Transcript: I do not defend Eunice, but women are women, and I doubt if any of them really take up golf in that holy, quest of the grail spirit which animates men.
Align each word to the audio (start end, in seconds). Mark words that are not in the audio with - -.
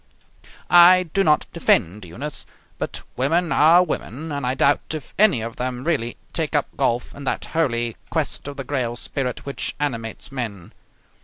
I 0.71 1.11
do 1.13 1.23
not 1.23 1.45
defend 1.53 2.05
Eunice, 2.05 2.47
but 2.79 3.03
women 3.15 3.51
are 3.51 3.83
women, 3.83 4.31
and 4.31 4.47
I 4.47 4.55
doubt 4.55 4.81
if 4.95 5.13
any 5.19 5.41
of 5.41 5.57
them 5.57 5.83
really 5.83 6.17
take 6.33 6.55
up 6.55 6.75
golf 6.75 7.13
in 7.13 7.23
that 7.25 7.45
holy, 7.45 7.95
quest 8.09 8.47
of 8.47 8.57
the 8.57 8.63
grail 8.63 8.95
spirit 8.95 9.45
which 9.45 9.75
animates 9.79 10.31
men. 10.31 10.73